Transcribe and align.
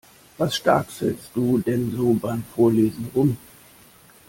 Was 0.39 0.55
stackselst 0.55 1.29
du 1.35 1.59
denn 1.59 1.93
so 1.95 2.13
beim 2.15 2.43
Vorlesen 2.55 3.11
rum? 3.13 3.37